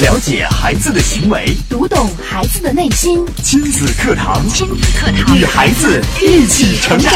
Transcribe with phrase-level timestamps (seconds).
[0.00, 3.26] 了解孩子的行为，读懂孩子的内心。
[3.42, 7.12] 亲子课堂，亲子课堂，与孩子一起成长。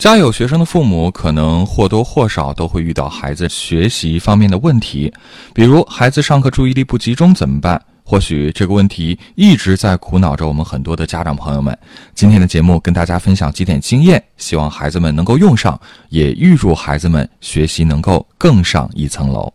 [0.00, 5.14] 家有学生的父母，可能或多或少都会遇到孩子学习方面的问题，
[5.54, 7.80] 比如孩子上课注意力不集中怎么办？
[8.06, 11.76] 或许这个问题一直在苦恼着我们很多的家长朋友们。
[12.14, 15.80] 今天的节目跟大家分享几点经验，希望孩子们能够用上，
[16.10, 19.50] 也预祝孩子们学习能够更上一层楼。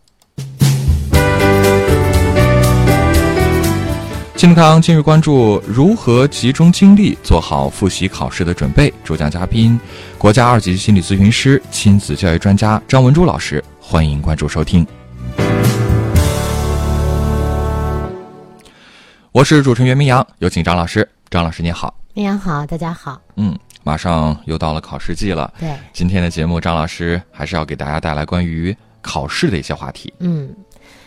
[4.34, 8.92] 健康今日关注如何集中精力做好复习考试的准备。
[9.04, 9.78] 主讲嘉宾，
[10.18, 14.84] 国家二级心理咨询师、亲子教育专家张文珠老师，欢迎关注收听。
[19.40, 21.08] 我是主持人袁明阳，有请张老师。
[21.30, 23.18] 张老师你好，明阳好，大家好。
[23.36, 25.50] 嗯，马上又到了考试季了。
[25.58, 30.12] 对，今天的节目，张老师还是要给大家带来关于考试的一些话题。
[30.18, 30.54] 嗯。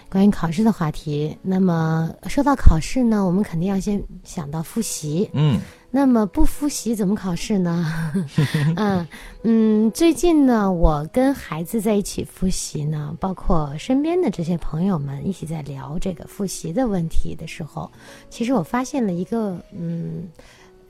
[0.09, 5.29] 关于考试的话题，那么说到考试呢，我们肯定要先想到复习。
[5.33, 5.61] 嗯，
[5.95, 7.85] 那么不复习怎么考试呢？
[8.77, 9.07] 嗯
[9.43, 17.91] 嗯，最近呢，我跟孩子在一起复习呢，包括身边的这些朋友们一起在聊这个复习的问题的时候，
[18.27, 20.27] 其实我发现了一个嗯，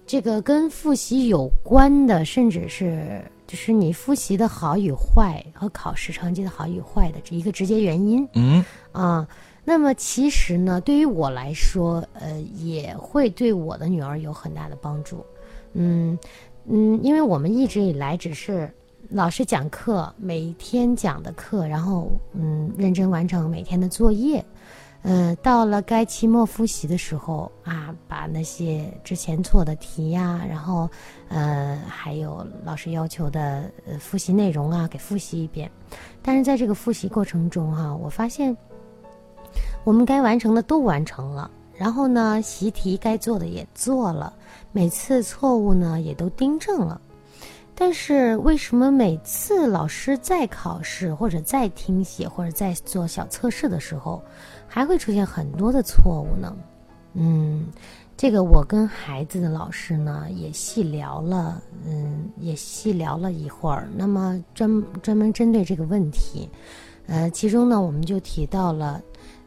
[0.08, 3.22] 这个跟复习有关的，甚至是。
[3.46, 8.28] 就是你复习的好与坏和考试成绩的好与坏的这一个直接原因。
[8.34, 9.28] 嗯啊，
[9.66, 15.26] 那么其实呢，对于我来说，呃，也会对我的女儿有很大的帮助。
[15.74, 16.18] 嗯
[16.66, 18.72] 嗯，因为我们一直以来只是
[19.10, 24.44] 老师讲课，每天讲的课，然后嗯，认真完成每天的作业。
[25.06, 30.90] 嗯，到了该期末复习的时候啊，把那些之前错的题呀，然后，
[31.28, 35.70] 呃，还有老师要求的呃复习内容啊，给复习一遍。
[36.22, 38.56] 但是在这个复习过程中哈，我发现
[39.84, 44.34] 我们该完成的都完成了，然后呢，习题该做的也做了，
[44.72, 47.00] 每次错误呢也都订正了。
[47.76, 54.22] 但是为什么每次老师在考试或者在听写或者在做小测试的时候？
[54.68, 56.56] 还会出现很多的错误呢，
[57.14, 57.68] 嗯，
[58.18, 63.88] 这个我跟孩子的老师呢也细聊了，嗯，也细聊了一会儿。
[63.96, 66.50] 那么专专门针对这个问题，
[67.06, 69.00] 呃，其中呢我们就提到了，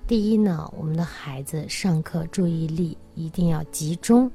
[0.07, 4.31] 第一呢，我们的孩子上课注意力一定要集中，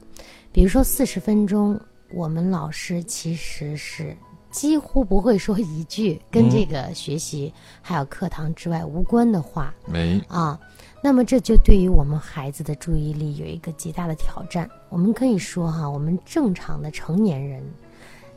[0.51, 1.79] 比如说四十分钟，
[2.13, 4.13] 我们老师其实是
[4.49, 10.59] 几乎不会说一句跟这个学习还有课堂之外无关的话，没啊。
[11.01, 14.69] 那么这就对于我们孩子的注意力有一个极大的挑战。
[14.89, 17.63] 我们可以说哈，我们正常的成年人，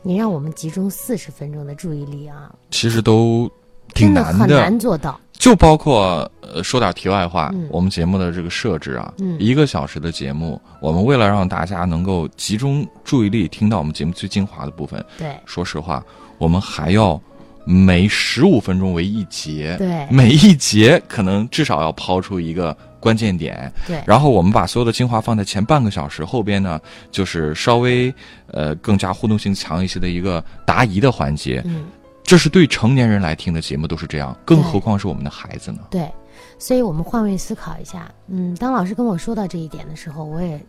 [0.01, 3.51] 你让我们集中四十分钟的注意力啊，其实都
[3.93, 5.19] 挺难的，很难做到。
[5.37, 16.03] 就包括呃，说点题外话，我们节目的这个设置啊，嗯，一个小时的节目，我们为了让大家能够集中注意力听到我们节目最精华的部分，对，说实话，
[16.37, 17.21] 我们还要。
[17.67, 26.79] 每十五分钟为一节，对，每一节可能至少要抛出一个关键点，对，然后我们把所有的精华放在前半个小时，后边呢
[27.09, 28.13] 就是稍微
[28.51, 31.85] 呃更加互动性强一些的一个答疑的环节，嗯，
[32.25, 35.79] 这是对成年人来听的节目都是这样，更何况是我们的孩子呢？
[35.91, 36.11] 对，
[36.57, 40.59] 所以我们换位思考一下，嗯，当老师跟我说到这一点的时候，我也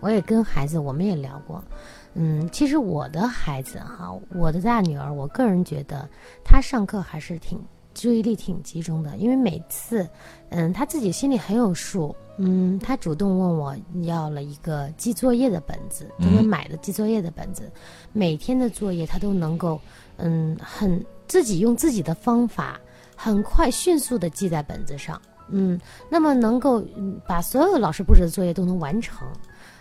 [0.00, 1.62] 我也跟孩子我们也聊过。
[2.14, 6.08] 嗯，其实我的孩子哈，我的大女儿，我个人觉得
[6.44, 7.60] 她上课还是挺
[7.94, 10.08] 注意力挺集中的，因为每次，
[10.50, 17.70] 嗯，她自己心里很有数，嗯，他主动问我要了一个记作业的本子，他们买的记作业的本子，
[18.12, 19.80] 每天的作业他都能够，
[20.16, 22.80] 嗯，很自己用自己的方法，
[23.14, 25.80] 很快迅速的记在本子上，嗯，
[26.10, 26.82] 那么能够
[27.26, 29.28] 把所有老师布置的作业都能完成。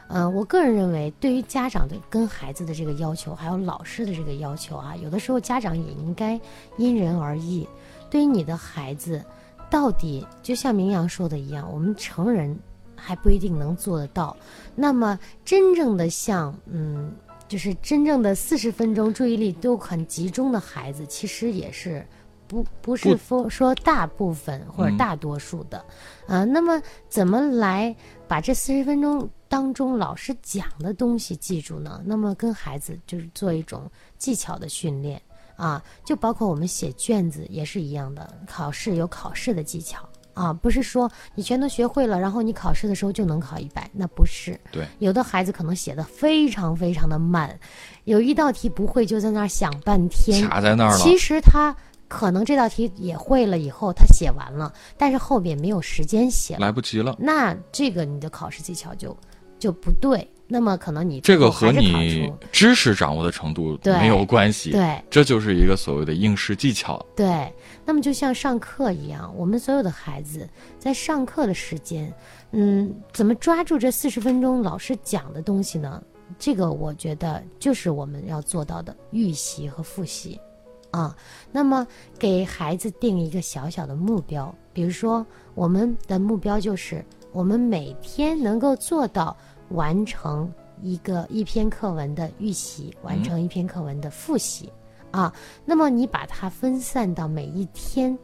[0.10, 6.40] 嗯，我个人认为，对于家长的跟孩子的这个要求，还有老师的这个要求啊，有的时候家长也应该
[6.78, 7.68] 因人而异。
[8.12, 9.24] 对于你的孩子，
[9.74, 12.56] 到底就像明阳说的一样，我们成人
[12.96, 14.38] 还不一定能做得到。
[14.76, 17.12] 那么，真正的像，嗯，
[17.48, 22.06] 就是真正的四十分钟注意力都很集中的孩子，其实也是
[22.48, 25.84] 不不是说说大部分或者大多数的。
[26.28, 26.80] 啊，那么
[27.10, 27.96] 怎么来
[28.28, 29.28] 把这四十分钟？
[29.50, 35.22] 当中老师讲的东西记住呢，那么跟孩子就是做一种技巧的训练
[35.64, 40.00] 啊，就包括我们写卷子也是一样的，考试有考试的技巧
[40.34, 44.60] 啊，不是说你全都学会了，然后你考试的时候就能考一百，那不是。
[44.72, 47.58] 对，有的孩子可能写的非常非常的慢，
[48.04, 50.98] 有一道题不会就在那儿想半天，卡在那儿了。
[50.98, 51.76] 其实他。
[52.10, 57.16] 可能这道题也会了以后他写完了，但是后边没有时间写了，来不及了。
[57.18, 59.18] 那这个你的考试技巧就
[59.58, 60.30] 就不对。
[60.48, 67.04] 那么可能你这个和你知识掌握的程度没有关系，对这就是一个所谓的应试技巧。
[67.16, 67.52] 对，
[67.86, 70.48] 那么就像上课一样，我们所有的孩子
[70.78, 72.14] 在上课的时间，
[72.52, 76.02] 嗯，怎么抓住这四十分钟老师讲的东西呢？
[76.40, 80.40] 这个我觉得就是我们要做到的预习和复习，
[80.92, 81.16] 啊，
[81.52, 81.86] 那么
[82.18, 89.36] 给孩子定一个小小的目标，比如说我们的目标就是我们每天能够做到
[89.74, 94.72] 完成一个一篇课文的预习，完成一篇课文的复习。
[95.12, 95.32] 啊，
[95.64, 98.18] 那么你把它分散到每一天，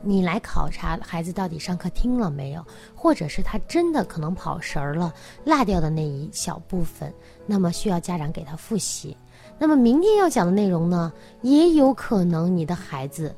[0.00, 2.64] 你来考察孩子到底上课听了没有，
[2.94, 5.12] 或者是他真的可能跑神儿了，
[5.44, 7.12] 落掉的那一小部分，
[7.46, 9.14] 那么需要家长给他复习。
[9.58, 11.12] 那么明天要讲的内容呢，
[11.42, 13.34] 也有可能你的孩子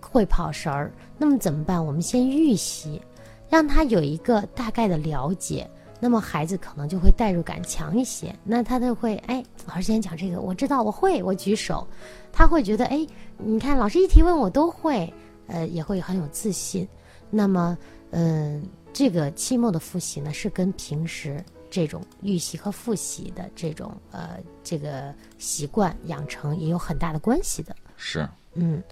[0.00, 1.84] 会跑神儿，那么怎么办？
[1.84, 3.00] 我们先预习，
[3.48, 5.70] 让他有一个大概的了解。
[6.04, 11.88] 那么孩子可能就会代入感强一些，那他就会哎，老师今天讲这个，我知道我会，我举手，
[12.30, 13.06] 他会觉得哎，
[13.38, 15.10] 你看老师一提问我都会，
[15.46, 16.86] 呃，也会很有自信。
[17.30, 17.78] 那么，
[18.10, 18.62] 嗯、
[18.92, 27.74] 这个期末的复习呢，是跟平时这种预习和复习的这种呃这个习惯养成也有很大的关系的。
[27.96, 28.82] 是，嗯，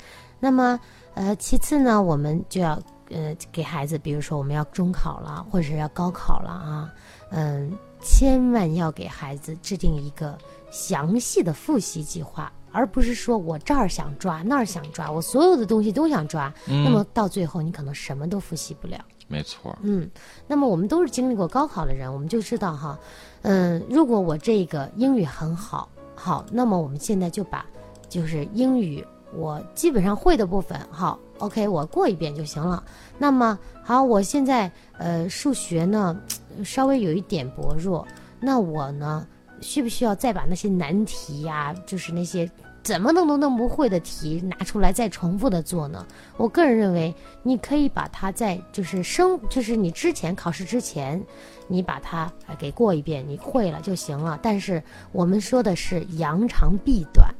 [0.40, 0.80] 那么
[1.12, 6.92] 呃，其次呢，我们就要呃给孩子，比如说我们要中考了，或者是要高考了啊，
[7.30, 10.36] 嗯，千万要给孩子制定一个
[10.70, 18.98] 详细的复习计划，而不是说我这儿想抓那儿想抓，我所有的东西都想抓，那么到最后你可能什么都复习不了。
[19.28, 19.78] 没错。
[19.82, 20.10] 嗯，
[20.46, 22.98] 那么我们都是经历过高考的人，我们就知道哈，
[23.42, 27.64] 嗯，如果我这个英语很好，好，那么我们现在就把
[28.10, 29.02] 就是英语
[29.34, 32.82] 我基本上会的部分，好，OK，我过一遍就行了。
[33.18, 36.16] 那么好，我现在呃数学呢
[36.64, 38.06] 稍微有一点薄弱，
[38.38, 39.26] 那我呢
[39.60, 42.48] 需不需要再把那些难题呀、就是那些
[42.84, 46.06] 怎么弄都弄不会的题拿出来再重复的做呢？
[46.36, 47.12] 我个人认为，
[47.42, 51.20] 你可以把它在就是生，就是你之前考试之前，
[51.66, 54.38] 你把它给过一遍，你会了就行了。
[54.40, 57.34] 但是我们说的是扬长避短，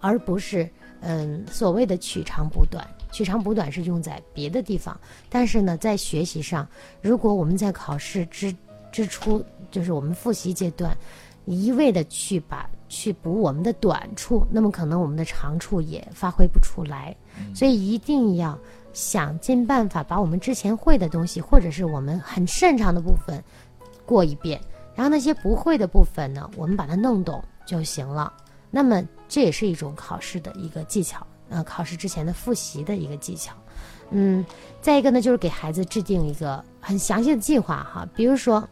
[0.00, 0.68] 而不是
[1.00, 2.86] 嗯所谓的取长补短。
[3.12, 4.98] 取长补短是用在别的地方，
[5.28, 6.66] 但是呢，在学习上，
[7.00, 8.52] 如果我们在考试之
[8.90, 10.96] 之初，就是我们复习阶段，
[11.44, 17.14] 一味的去把去补我们的短处，那么可能我们的长处也发挥不出来。
[17.54, 18.58] 所以一定要
[18.92, 23.42] 想尽办法把我们之前会的东西，或者是我们很擅长的部分
[24.04, 24.60] 过一遍，
[24.94, 28.32] 然后那些不会的部分呢，我们把它弄懂就行了。
[28.70, 33.52] 那么这也是一种考试的一个技巧，呃，考试之前的复习的一个技巧。
[34.10, 34.44] 嗯，
[34.80, 38.66] 再一个呢，就是给孩子制定一个很详细的计划哈，比如说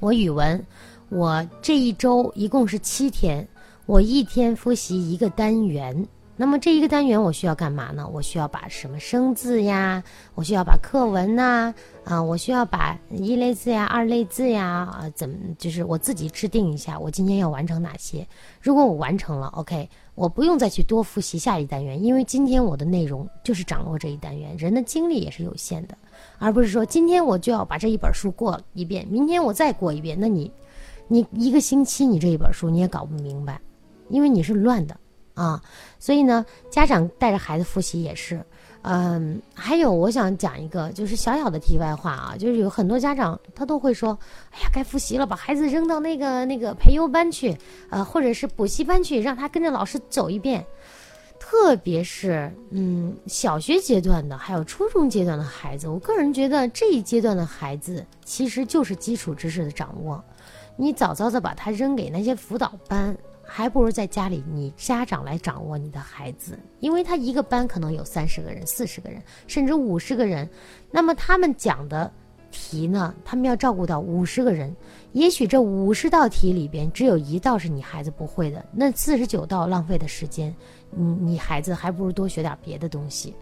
[0.00, 0.64] 我语文，
[1.08, 3.46] 我这一周一共是七天，
[3.86, 6.06] 我一天复习一个单元。
[6.38, 8.06] 那么这一个单元我需要干嘛呢？
[8.12, 10.04] 我需要把什么生字呀，
[10.34, 11.74] 我需要把课文呐，
[12.04, 18.26] 啊，我需要把一类字呀、二类字呀，啊，怎么就是我自己制定一下，我今天要完成哪些？
[18.60, 25.96] 如果我完成了，OK，我不用再去多复习下一单元，因为今天我的内容就是掌握这一单元，人的精力也是有限的，
[26.38, 30.52] 而不是说今天我就要把这一本书过一遍，明天我再过一遍，那你，
[31.08, 33.58] 你一个星期你这一本书你也搞不明白，
[34.10, 34.94] 因为你是乱的。
[35.36, 35.62] 啊，
[36.00, 38.42] 所以呢，家长带着孩子复习也是，
[38.82, 44.18] 嗯，还有我想讲一个就是小小的题外话啊，就是有很多家长他都会说，
[44.50, 47.56] 哎呀，该复习了，把孩子扔到那个那个培优班去，
[47.90, 50.66] 呃，或者是补习班去，让他跟着老师走一遍。
[51.38, 60.24] 特别是嗯，小学阶段的，还有初中阶段的孩子，我个人觉得这一阶段的孩子其实就是基础知识的掌握，
[60.76, 63.14] 你早早的把他扔给那些辅导班。
[63.46, 70.48] 还不如在家里，你家长来掌握你的孩子，因为他一个班可能有三十个人、四十个人，甚至五十个人，
[70.90, 72.12] 那么他们讲的
[72.50, 74.74] 题呢，他们要照顾到五十个人，
[75.12, 80.54] 也许这五十道题里边只有一道是你孩子不会的，那四十九道浪费的时间，
[80.90, 83.34] 你你孩子还不如多学点别的东西。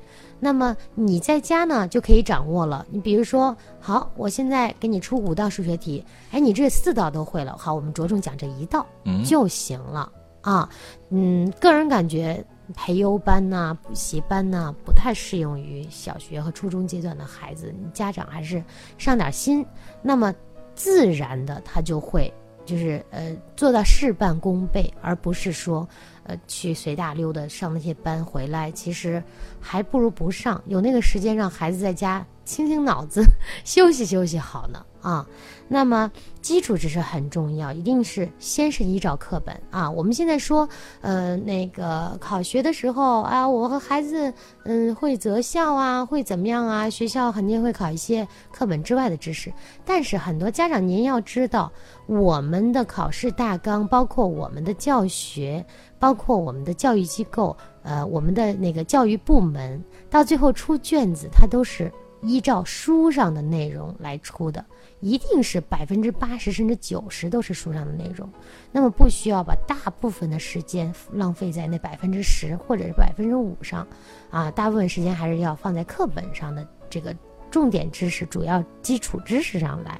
[0.44, 2.84] 那么你在家呢就可以掌握了。
[2.90, 8.86] 你比如说，好，我现在给你出五道数学题，哎，你这四道都会了，好，我们着重讲这一道
[9.24, 10.68] 就行了、啊。
[11.08, 18.62] 嗯，个人感觉培优班呐、补习班呐、不太适用于小学和初中阶段的孩子，你家长还是
[18.98, 19.64] 上点心，
[20.02, 20.30] 那么
[20.74, 22.30] 自然的他就会。
[22.66, 25.86] 就是呃做到事半功倍，而不是说，
[26.24, 29.22] 呃去随大溜的上那些班回来，其实
[29.60, 33.22] 还不如不上，有那个时间让孩子在家清清脑子，
[33.64, 35.26] 休息休息好呢啊。
[35.66, 36.12] 那么
[36.42, 39.90] 基础知识很重要，一定是先是依照课本啊。
[39.90, 40.68] 我们现在说，
[41.00, 44.30] 呃，那个考学的时候啊，我和孩子
[44.64, 46.90] 嗯会择校啊，会怎么样啊？
[46.90, 49.50] 学校肯定会考一些课本之外的知识，
[49.86, 51.72] 但是很多家长您要知道，
[52.04, 55.64] 我们的考试大纲，包括我们的教学，
[56.04, 64.62] 包括我们的教育机构，呃，我们的那个教育部门，到最后出卷子，它都是依照书上的内容来出的。
[65.00, 68.30] 一定是百分之八十甚至九十都是书上的内容，
[68.70, 73.86] 那么不需要把大部分的时间浪费在那百分之十或者是百分之五上，
[74.28, 77.16] 啊，大部分时间还是要放在课本上的这个
[77.50, 79.98] 重点知识、主要基础知识上来，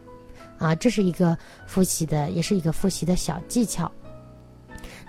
[0.58, 1.34] 啊，这是一个
[1.66, 3.90] 复习的，也是一个复习的小技巧。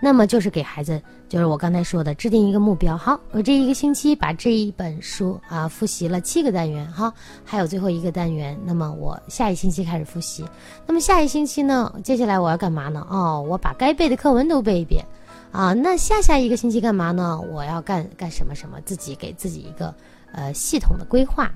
[0.01, 2.97] 那么就是给孩子，就是我刚才说的，制定一个目标。
[2.97, 8.57] 好，我这一个星期把这一本书啊复习了七个单元，哈，还有最后一个单元。
[8.65, 10.45] 那么我下一星期开始复习。
[10.85, 13.05] 那么下一星期呢，接下来我要干嘛呢？
[13.09, 15.03] 哦，我把该背的课文都背一遍。
[15.51, 17.39] 啊，那下下一个星期干嘛呢？
[17.49, 18.79] 我要干干什么什么？
[18.81, 19.95] 自己给自己一个
[20.33, 21.49] 呃系统的规划。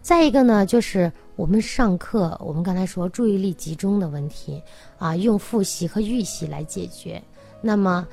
[0.00, 4.60] 再一个呢，就是我们上课，我们刚才说注意力集中的问题
[4.98, 7.22] 啊，用复习和预习来解决。
[7.62, 8.06] 那么，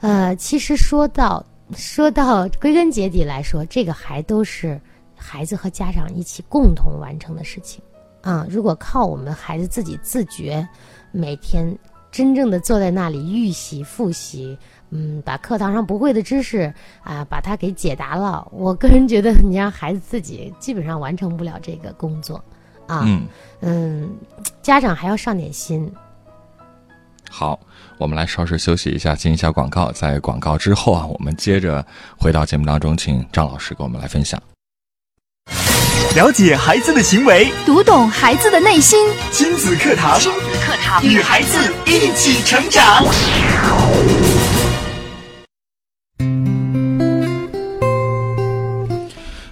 [0.00, 4.80] 呃，其实说到说到归根结底来说，这个还都是
[5.16, 7.82] 孩子和家长一起共同完成的事情
[8.22, 8.46] 啊。
[8.48, 10.66] 如果靠我们孩子自己自觉，
[11.10, 11.76] 每天
[12.12, 14.56] 真正的坐在那里预习复习，
[14.90, 16.72] 嗯，把课堂上不会的知识
[17.02, 22.36] 啊，把它给解答了，我个人觉得，你让孩子自己基本上完成不了这个工作
[22.86, 23.02] 啊。
[23.06, 23.26] 嗯
[23.60, 24.10] 嗯，
[24.62, 25.90] 家长还要上点心。
[27.30, 27.58] 好，
[27.98, 29.90] 我们来稍事休息一下，进一下广告。
[29.92, 31.84] 在广告之后啊，我们接着
[32.16, 34.40] 回到节目当中，请张老师给我们来分享。
[36.14, 39.08] 了解孩子的行为，读懂孩子的内心。
[39.32, 43.04] 亲子课堂，亲子课堂，与孩子一起成长。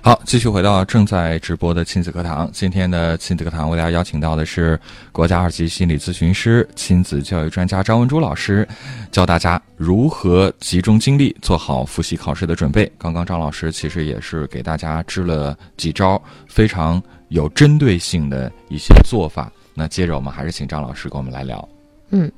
[0.04, 2.50] 好，继续回到正在直播的亲子课堂。
[2.52, 4.78] 今天的亲子课堂为大家邀请到的是
[5.12, 8.66] 国家二级心理咨询师、亲子教育专家张文珠老师，
[9.12, 12.90] 教大家如何集中精力做好复习考试的准备。
[12.99, 19.52] 刚刚张老师其实也是给大家支了几招非常有针对性的一些做法。
[19.73, 21.68] 那接着我们还是请张老师跟我们来聊。
[22.11, 22.28] 嗯，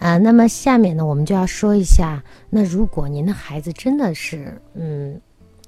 [0.00, 5.20] 啊，那么下面呢，我们就要说一下，那如果您的孩子真的是，嗯。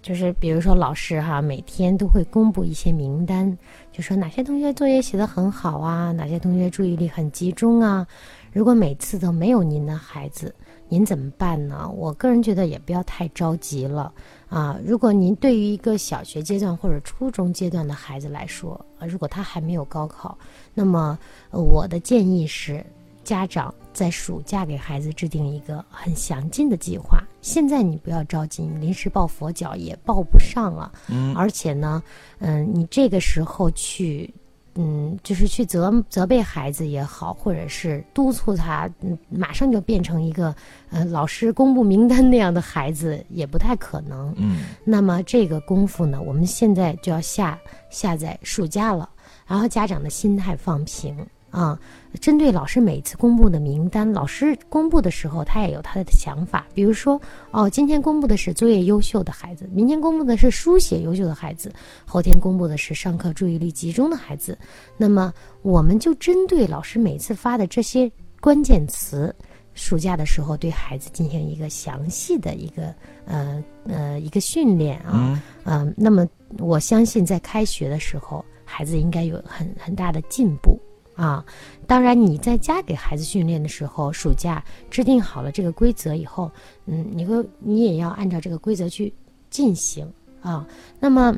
[0.06, 3.58] 就是比如说老师哈，每天都会公布一些名单，
[3.90, 8.06] 就说哪些同学作业写得很好啊，哪些同学注意力很集中啊。
[8.52, 10.54] 如果每次都没有您的孩子，
[10.88, 11.90] 您怎么办呢？
[11.96, 14.12] 我个人觉得也不要太着急了
[14.48, 14.78] 啊。
[14.84, 20.38] 如果您对于一个小学阶段或者初中阶段的孩子来说，啊，如果他还没有高考，
[20.72, 21.18] 那么
[21.50, 22.86] 我的建议是。
[23.26, 27.20] 家长在暑假给孩子制定一个很详尽的计划。
[27.42, 30.92] 现在你不要着急，你临时抱佛脚也抱不上了。
[31.08, 32.00] 嗯，而且呢，
[32.38, 34.32] 嗯，你这个时候去，
[34.76, 40.54] 嗯，就是去责责备孩子也好，或者是督促他，嗯，马上就变成一个
[40.90, 44.32] 呃老师公布名单那样的孩子，也不太可能。
[44.36, 47.58] 嗯，那么这个功夫呢，我们现在就要下
[47.90, 49.10] 下载暑假了，
[49.48, 51.26] 然后家长的心态放平。
[51.52, 51.78] 啊，
[52.20, 56.66] 针对老师每次公布的名单，老师公布的时候，他也有他的想法。
[56.74, 57.20] 比如说，
[57.50, 61.72] 哦，今天公布的是作业优秀的孩子，明天公布的是书写优秀的孩子，
[62.04, 64.58] 后天公布的是上课注意力集中的孩子。
[64.96, 65.32] 那么，
[65.62, 69.34] 我们就针对老师每次发的这些关键词，
[69.74, 72.94] 暑假的时候对孩子进行一个详细的一个
[73.26, 76.26] 呃呃一个训练啊，嗯，那么
[76.58, 80.78] 我相信在开学的时候，孩子应该有很很大的进步。
[81.16, 81.44] 啊，
[81.86, 86.50] 当然你在家给孩子训练的时候，暑假制定好了这个规则以后，
[86.84, 89.12] 嗯，你会你也要按照这个规则去
[89.48, 90.06] 进行
[90.42, 90.66] 啊。
[91.00, 91.34] 那么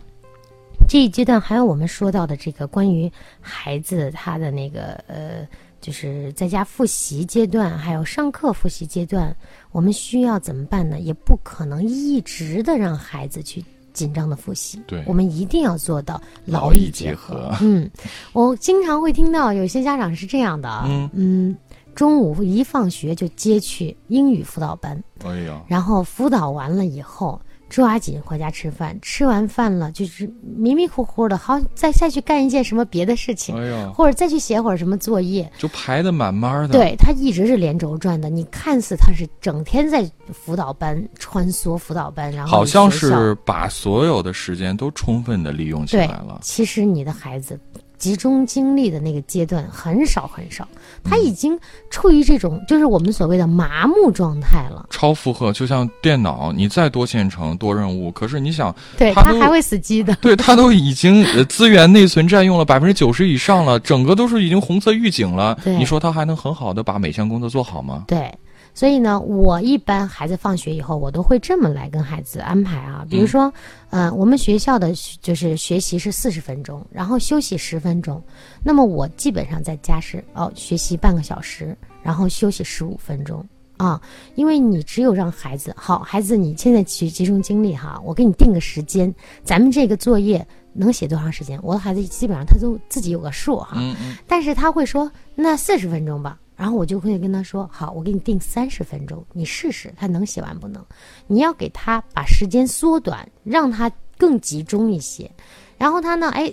[0.88, 5.46] 这一阶段还有我们说到的这个关于孩子他的那个呃，
[5.80, 9.36] 就是在家复习阶段，还有上课复习阶段，
[9.70, 10.98] 我们需要怎么办呢？
[10.98, 13.64] 也不可能一直的让孩子去。
[13.98, 17.52] 紧张的复习，对，我们一定要做到劳逸结合。
[17.60, 17.90] 嗯，
[18.32, 21.10] 我经常会听到有些家长是这样的，嗯。
[21.12, 21.56] 嗯，
[21.96, 35.50] 中午一放学就接去英语辅导班，哎呀，然后辅导完了以后抓紧回家吃饭，吃完饭了就是迷迷糊糊的，好再再去干一件什么别的事情，哎，或者再去写会儿什么作业。
[35.58, 46.38] 就排的满满的。，对他一直是连轴转的，你看似他是整天在辅导班穿梭辅导班，然后好像是把所有的时间都充分的利用起来了。
[46.42, 47.58] 其实你的孩子
[47.98, 50.66] 集中精力的那个阶段很少很少，
[51.04, 51.58] 他已经
[51.90, 54.86] 处于这种就是我们所谓的麻木状态了。
[54.90, 60.14] 超负荷，就像电脑，你再多线程、多任务，可是你想，对他还会死机的。
[60.22, 65.58] 对它都已经呃资源内存占用了百分之九十以上了，整个都是已经红色预警了。
[65.64, 68.04] 你说它还能很好的把每项工作做好吗？
[68.06, 68.32] 对，
[68.78, 73.04] 所以呢，我一般孩子放学以后，我都会这么来跟孩子安排啊。
[73.10, 73.52] 比如说，
[73.90, 78.22] 呃，我们学校的就是学习是四十分钟，然后休息十分钟。
[78.62, 83.44] 那么我基本上在家是哦学习半个小时，然后休息十五分钟。
[83.78, 84.00] 啊，
[84.36, 91.58] 因为你只有让孩子好，孩子你现在去集中精力哈，我给你定个时间，咱们这个作业能写多长时间？
[91.64, 100.84] 我的孩子基本上他都自己有个数哈，嗯嗯，但是他会说那四十分钟吧，然后我就会跟他说好，我给你定三十分钟，你试试他能写完不能？
[101.26, 105.30] 你要给他把时间缩短，让他更集中一些，
[105.78, 106.52] 然后他呢，哎。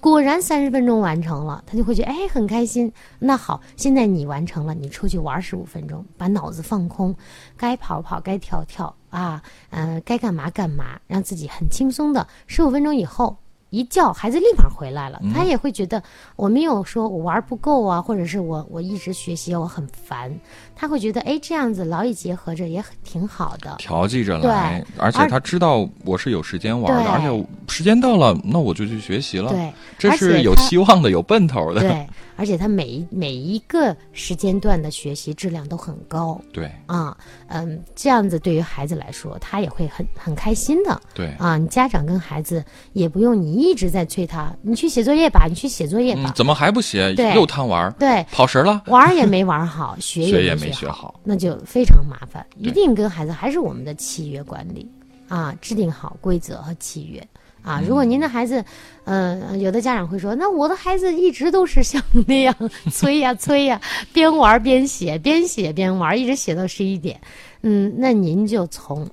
[0.00, 2.92] 果然三十分钟完成了，他就会觉得哎很开心。
[3.20, 7.14] 那好，现在你完成了，你出去玩十五分钟，把脑子放空，
[7.56, 12.26] 该跑跑，该跳跳啊，呃，该干嘛干嘛，让自己很轻松的。
[12.48, 13.38] 十五分钟以后，
[13.76, 16.02] 一叫孩子立马回来了，他也会觉得
[16.34, 20.34] 我没有说我玩不够啊，或者是我我一直学习我很烦，
[20.74, 23.74] 他会觉得哎这样子劳逸结合着也很挺好的。
[23.76, 29.50] 调剂着来，而且他知道我是有时间玩的，对而且时间到了，那我就去学习了。
[29.50, 31.82] 对，这是有希望的，有奔头的。
[31.82, 36.40] 对，而且他每一每一个时间段的学习质量都很高。
[36.52, 36.70] 对。
[36.86, 37.16] 啊，
[37.48, 41.00] 嗯，这样子对于孩子来说，他也会很很开心的。
[41.14, 41.28] 对。
[41.38, 41.56] 啊。
[41.56, 47.14] 你家长跟孩子也不用你一直在催他，你去写作业吧，你去写作业吧，嗯，怎么还不写？
[47.14, 47.34] 对。
[47.34, 51.18] 又贪玩儿，对，跑神儿了，玩儿也没玩儿好， 学也没学好。
[51.24, 52.46] 那就非常麻烦。
[52.58, 54.86] 一定跟孩子还是我们的契约管理
[55.28, 57.26] 啊，制定好规则和契约
[57.66, 57.82] 啊。
[57.86, 58.64] 如果您的孩子，
[59.04, 62.54] 呃，有的家长会说，那我的孩子一直都是像那样
[62.90, 63.78] 催呀催呀，
[64.12, 67.20] 边玩边写，边写边玩，一直写到十一点。
[67.62, 69.06] 嗯，那您就从。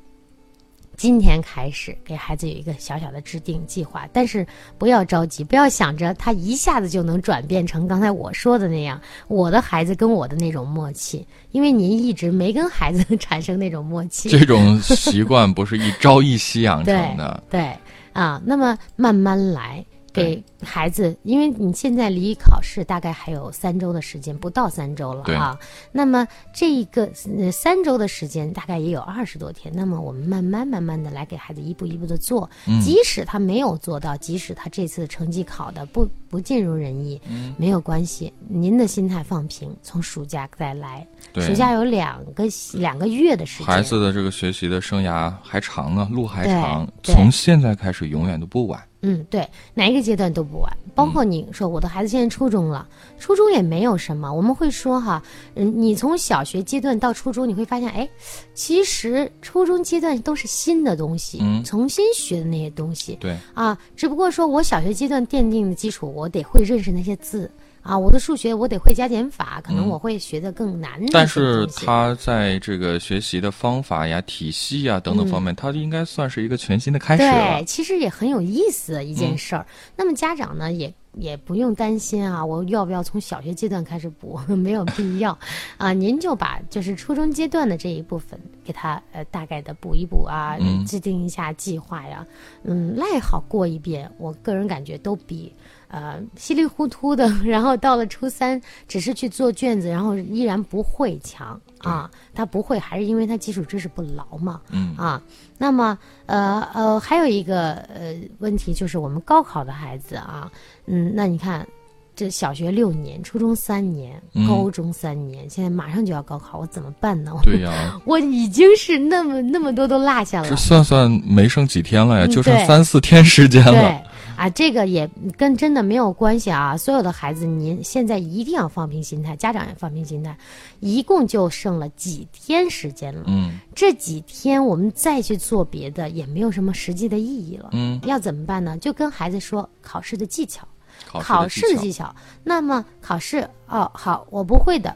[0.96, 4.46] 今天开始给孩子有一个小小的制定计划，但是
[4.78, 14.30] 不要着急，不要想着他一下子就能转变成刚才我说的那样，我的孩子跟我的那种默契，因为您一直没跟孩子产生那种默契。
[14.30, 17.44] 这种习惯不是一朝一夕养成的。
[17.50, 17.76] 对
[18.13, 19.86] 啊，那么慢慢来。
[20.13, 25.58] 给对孩子，因为你现在离考试大概还有三周的时间，不到三周了对啊。
[25.91, 29.73] 那么这一个呃三周的时间，大概也有二十多天。
[29.76, 41.06] 那么我们慢慢慢慢的来给孩子一步一步的做，嗯即使他没有做到，即使他这次成绩考的不不尽如人意，嗯没有关系，您的心态放平，从暑假再来。
[41.36, 48.82] 暑假有两个两个月的时间，孩子的这个学习的生涯还长呢，路还长，从现在开始永远都不晚。
[49.06, 50.78] 嗯，对，哪一个阶段都不晚。
[50.96, 52.88] 包括你说我的孩子现在初中了，
[53.18, 54.32] 初中也没有什么。
[54.32, 55.22] 我们会说哈，
[55.56, 58.08] 嗯，你从小学阶段到初中，你会发现，哎，
[58.54, 63.78] 其实初中阶段都是新的东西，嗯重新学的那些东西对，啊。
[63.96, 67.50] 只不过说我小学阶段奠定的基础，我得会认识那些字
[67.84, 70.91] 啊，我的数学我得会加减法，可能嗯我会学的更难。
[71.12, 77.63] 但是他在这个学习的方法呀、体系呀等等方面，他应该算是一个全新的开始对，。
[77.65, 79.65] 其实也很有意思的一件嗯事儿。
[79.98, 84.39] 那么家长呢，也也不用担心啊，我要不要从小学阶段开始补？
[84.56, 85.38] 没有必要
[85.78, 92.26] 啊，您就把就是初中阶段的这一部分给他呃大概的补一补啊，嗯制定一下计划呀，
[92.63, 95.52] 嗯，赖好过一遍，我个人感觉都比。
[95.94, 102.10] 呃，稀里糊涂的， 然后到了初三，只是去做卷子，然后依然不会强啊。
[102.34, 104.60] 他不会，还是因为他基础知识不牢嘛。
[104.72, 105.22] 嗯啊，
[105.60, 110.52] 那么呃呃，还有一个呃问题就是我们高考的孩子啊，
[110.88, 111.66] 嗯，那你看。
[112.15, 117.32] 这小学六年，初中三年，嗯高中三年，现在马上就要高考，我怎么办呢？
[117.43, 120.56] 对呀，我已经是那么那么多都落下了这。
[120.56, 123.71] 算算没剩几天了呀，嗯就剩三四天时间了。
[123.71, 124.04] 对
[124.36, 126.76] 啊，这个也跟真的没有关系啊。
[126.76, 130.36] 所有的孩子，您现在一定要放平心态，家长也放平心态。
[130.80, 137.69] 一共就剩了几天时间了，嗯这几天我们再去做别的，也没有什么实际的意义了。
[137.73, 138.76] 嗯，要怎么办呢？
[138.80, 140.67] 就跟孩子说考试的技巧，
[141.06, 142.16] 考考试的技巧试的技巧。
[142.44, 144.96] 那么考试哦，好，我不会的，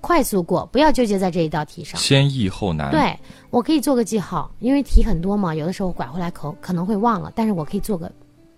[0.00, 2.00] 快速过，不要纠结在这一道题上。
[2.00, 2.90] 先易后难。
[2.90, 3.18] 对，
[3.50, 8.10] 我可以做个记号，因为题很多嘛，有的时候拐回来可可能会忘了，但是我可以做个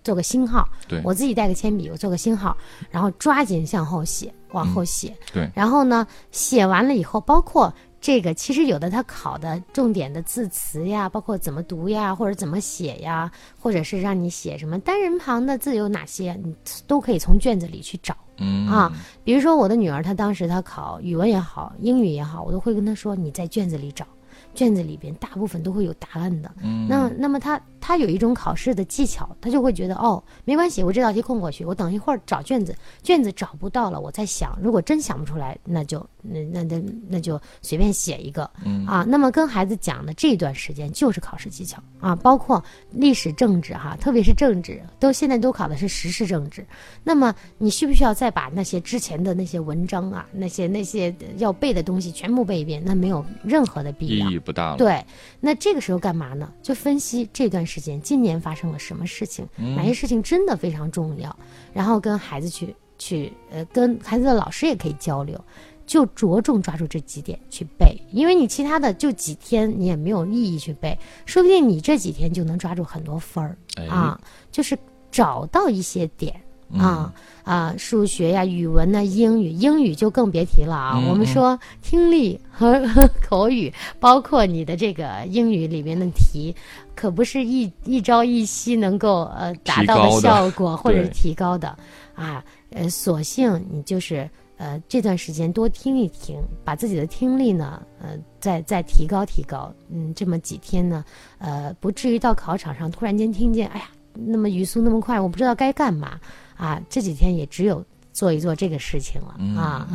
[0.03, 0.67] 做个星号。
[0.87, 2.55] 对我自己带个铅笔，我做个星号，
[2.89, 5.15] 然后抓紧向后写，往后写。
[5.33, 16.53] 对然后呢，写完了以后，包括这个，其实有的他考的重点的字词呀，包括怎么读呀，或者怎么写呀，或者是让你写什么单人旁的字有哪些，你
[16.85, 18.13] 都可以从卷子里去找。
[18.39, 18.91] 嗯啊，
[19.23, 24.05] 比如说我的女儿，她当时她考语文也好，英语也好，我都会跟她说，你在卷子里找，
[24.53, 26.51] 卷子里边大部分都会有答案的。
[26.61, 38.49] 嗯那那么她她有一种考试的技巧，他就会觉得哦，没关系，我这道题空过去，我等一会儿找卷子，卷子找不到了，我再想，如果真想不出来，那就那那那那就随便写一个。
[38.63, 46.65] 嗯啊，那么跟孩子讲的这段时间就是考试技巧啊，包括历史、政治哈、特别是政治，都现在都考的是时事政治。
[47.03, 52.81] 那么你需不需要再把那些之前的那些文章啊，那些那些要背的东西全部背一遍？
[52.85, 54.35] 那没有任何的必要意。
[54.35, 54.77] 义不大了。
[54.77, 55.05] 对，
[55.41, 56.49] 那这个时候干嘛呢？
[56.61, 61.35] 就分析这段时间今年发生了什么事情，嗯哪些事情真的非常重要，
[61.73, 65.39] 然后跟孩子去去呃，跟孩子的老师也可以交流，
[65.85, 74.19] 就着重抓住这几点去背，因为你其他的就几天你也没有意义去背，说不定你这几天就能抓住很多分儿、哎啊，
[74.51, 74.77] 就是
[75.11, 76.39] 找到一些点。
[76.73, 80.99] 嗯啊啊，数学呀、语文呐、英语，英语就更别提了啊。
[81.09, 86.55] 我们说听力和和口语，包括你的这个英语里面的题，
[86.95, 91.77] 可不是一一朝一夕能够呃达到的效果或者是提高的
[92.15, 92.43] 啊。
[92.69, 99.71] 呃，索性你就是呃这段时间多听一听，把自己的听力呢呃再再提高提高。
[99.91, 101.03] 嗯，这么几天呢，
[101.37, 106.19] 呃，不至于到考场上突然间听见，哎呀，那么语速那么快，我不知道该干嘛
[106.55, 106.81] 啊。
[106.89, 109.87] 这几天也只有做一做这个事情了、啊。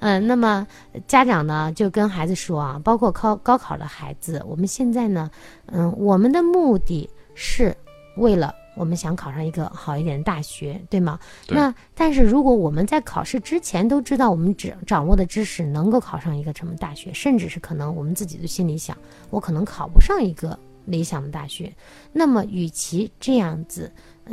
[0.00, 0.66] 嗯， 那么
[1.06, 5.30] 家长呢就跟孩子说啊，包括高高考的孩子，我们现在呢，
[5.66, 7.76] 嗯，我们的目的是
[8.16, 8.54] 为了。
[8.76, 11.16] 我们想考上一个好一点的大学，对吗？
[11.46, 18.98] 对那但是如果我们在考试之前都知道我们只掌握的知识能够考上一个什么大学，甚至是可能我们自己的心里想，
[19.30, 21.72] 我可能考不上一个理想的大学，
[22.12, 23.90] 那么与其这样子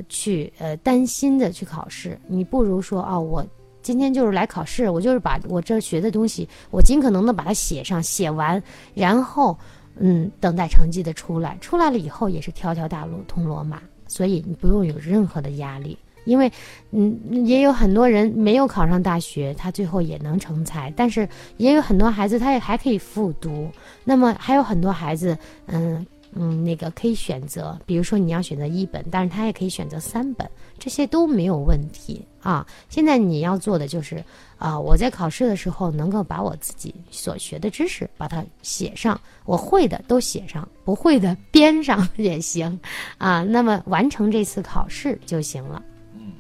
[0.10, 3.46] 去呃担心的去考试，你不如说哦，我
[3.82, 8.62] 今天就是来考试，我就是把我这学的东西，我尽可能的把它写上，写完，
[8.94, 9.58] 然后
[9.96, 15.98] 嗯，等待成绩的出来，出来了以后也是条条大路通罗马，所以你不用有任何的压力。
[16.24, 16.52] 因为，
[16.92, 23.68] 嗯，也有很多人没有考上大学，他最后也能成才，但是也有很多孩子他也还可以复读。
[24.04, 25.36] 那么还有很多孩子，
[25.66, 32.66] 嗯嗯，那个可以选择，比如说你要选择一本，但是他也可以选择三本，这些都没有问题啊。
[32.90, 34.24] 现在你要做的就是
[34.58, 42.80] 啊，我在考试的时候能够把我自己所学的知识把它写上，我会的都写上，不会的编上也行
[43.18, 43.44] 啊。
[43.44, 45.84] 那么完成这次考试就行了。
[46.16, 46.32] 嗯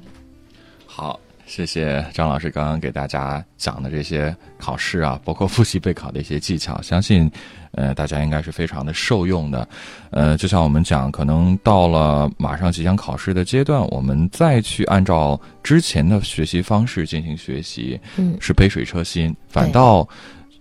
[0.85, 1.19] 好，
[1.51, 7.29] 谢谢张老师刚刚给大家讲的这些考试啊，包括复习备考的一些技巧，相信
[7.73, 9.67] 呃大家应该是非常的受用的。
[10.11, 20.07] 呃，就像我们讲，可能到了马上即将考试的阶段，我们再去按照之前的学习方式进行学习，嗯是杯水车薪，反倒。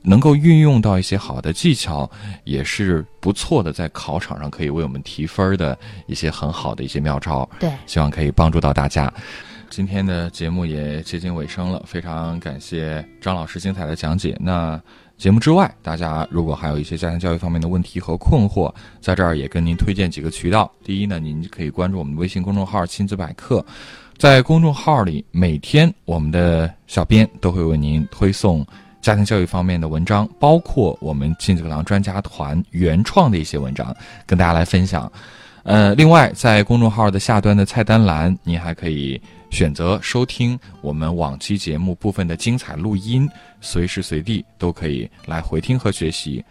[0.03, 2.11] 能够运用到一些好的技巧，
[2.45, 7.47] 也是不错的，在考场上可以为我们提分儿的一些很好的一些妙招。
[7.59, 9.13] 对，希望可以帮助到大家。
[9.71, 14.37] 今天的节目也接近尾声了，非常感谢张老师精彩的讲解。
[14.41, 14.79] 那
[15.17, 20.71] 节目之外，大家如果还有一些家庭教育方面的问题和困惑，在这儿也跟您推荐几个渠道。
[20.83, 23.65] 第一呢，您可以关注我们的微信公众号“亲子百科”，
[24.19, 28.67] 在公众号里，每天我们的小编都会为您推送
[29.01, 33.95] 家庭教育方面的文章，包括我们亲子课堂专家团原创的一些文章，
[34.27, 35.11] 跟大家来分享。
[35.63, 39.21] 呃，另外，在公众号的下端的菜单栏，您还可以
[39.51, 43.29] 选择收听我们往期节目部分的精彩录音，
[43.61, 46.43] 随时随地都可以来回听和学习。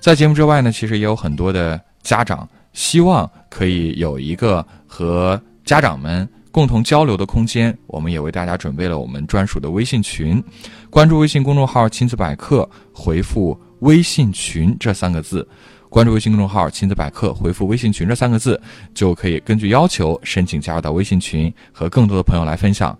[0.00, 10.42] 在节目之外呢，其实也有很多的家长希望可以有一个和家长们共同交流的空间，我们也为大家准备了我们专属的微信群。
[10.90, 15.46] 关注微信公众号“亲子百科”，回复“微信群”这三个字。
[15.88, 18.60] 关注微信公众号“亲子百科”，回复“微信群”这三个字，
[18.94, 22.96] 就可以根据要求申请加入到微信群，和更多的朋友来分享。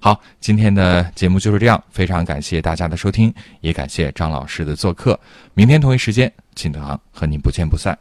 [0.00, 5.18] 好，今天的节目就是这样，非常感谢大家的收听，也感谢张老师的做客。
[5.54, 7.96] 明天同一时间，亲子堂和您不见不散。